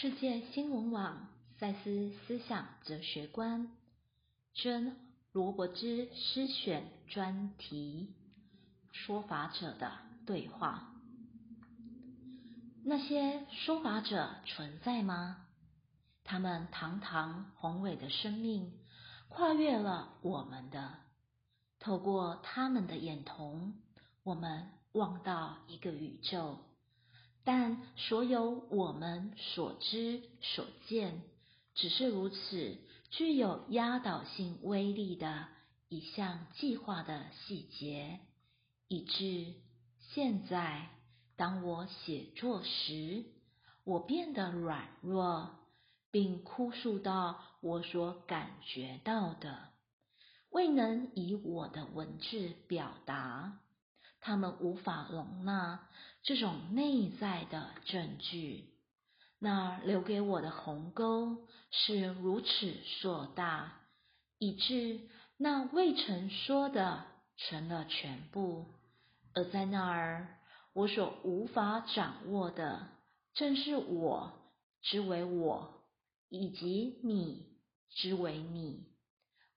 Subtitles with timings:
[0.00, 1.28] 世界新闻网
[1.58, 3.70] 赛斯思想哲学观
[4.54, 4.96] 真
[5.30, 8.14] 罗伯兹诗选专题：
[8.92, 9.92] 说法者的
[10.24, 10.94] 对话。
[12.82, 15.46] 那些说法者存在吗？
[16.24, 18.72] 他们堂堂宏伟的生命，
[19.28, 20.94] 跨越了我们的。
[21.78, 23.74] 透过他们的眼瞳，
[24.22, 26.58] 我们望到一个宇宙。
[27.44, 31.22] 但所有我们所知所见，
[31.74, 32.76] 只是如此
[33.10, 35.48] 具有压倒性威力的
[35.88, 38.20] 一项计划的细节，
[38.88, 39.54] 以致
[40.12, 40.90] 现在，
[41.36, 43.24] 当我写作时，
[43.84, 45.50] 我变得软弱，
[46.10, 49.70] 并哭诉到我所感觉到的，
[50.50, 53.58] 未能以我的文字表达。
[54.20, 55.88] 他们无法容纳
[56.22, 58.68] 这种内在的证据，
[59.38, 63.80] 那留给我的鸿沟是如此硕大，
[64.38, 65.00] 以致
[65.38, 67.04] 那未曾说的
[67.36, 68.66] 成了全部。
[69.32, 70.38] 而在那儿，
[70.72, 72.88] 我所无法掌握的，
[73.32, 74.32] 正是我
[74.82, 75.84] 之为我，
[76.28, 77.46] 以及你
[77.90, 78.86] 之为你。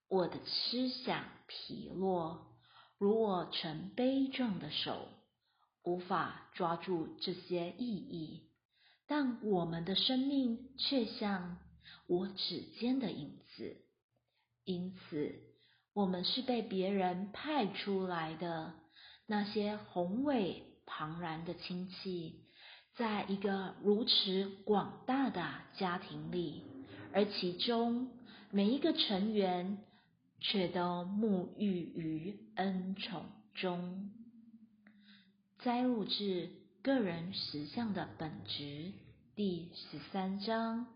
[0.08, 2.53] 我的思想疲弱。
[3.04, 5.08] 如我成悲壮的手，
[5.82, 8.40] 无法抓住这些意义，
[9.06, 11.58] 但我们的生命却像
[12.06, 13.76] 我指尖的影子。
[14.64, 15.34] 因此，
[15.92, 18.72] 我们是被别人派出来的。
[19.26, 22.46] 那些宏伟庞然的亲戚，
[22.96, 26.62] 在一个如此广大的家庭里，
[27.12, 28.08] 而其中
[28.50, 29.84] 每一个成员。
[30.40, 34.10] 却都沐浴于恩宠中。
[35.58, 36.12] 摘录自
[36.82, 38.62] 《个人实相的本质》
[39.34, 40.86] 第十三章，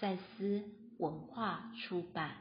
[0.00, 0.64] 赛斯
[0.98, 2.36] 文化出版。